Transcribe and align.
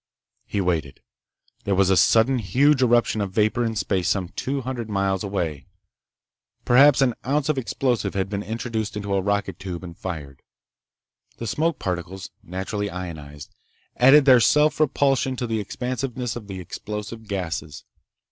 He 0.47 0.61
waited. 0.61 1.01
There 1.63 1.75
was 1.75 1.91
a 1.91 1.95
sudden 1.95 2.39
huge 2.39 2.81
eruption 2.81 3.21
of 3.21 3.33
vapor 3.33 3.63
in 3.63 3.75
space 3.75 4.09
some 4.09 4.29
two 4.29 4.61
hundred 4.61 4.89
miles 4.89 5.23
away. 5.23 5.67
Perhaps 6.65 7.01
an 7.03 7.13
ounce 7.23 7.49
of 7.49 7.57
explosive 7.59 8.15
had 8.15 8.27
been 8.27 8.41
introduced 8.41 8.97
into 8.97 9.13
a 9.13 9.21
rocket 9.21 9.59
tube 9.59 9.83
and 9.83 9.95
fired. 9.95 10.41
The 11.37 11.45
smoke 11.45 11.77
particles, 11.77 12.31
naturally 12.41 12.89
ionized, 12.89 13.53
added 13.95 14.25
their 14.25 14.39
self 14.39 14.79
repulsion 14.79 15.35
to 15.35 15.45
the 15.45 15.59
expansiveness 15.59 16.35
of 16.35 16.47
the 16.47 16.59
explosive's 16.59 17.27
gases. 17.27 17.83